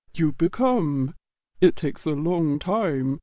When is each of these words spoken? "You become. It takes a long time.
"You 0.15 0.31
become. 0.31 1.13
It 1.59 1.75
takes 1.75 2.07
a 2.07 2.13
long 2.13 2.57
time. 2.57 3.19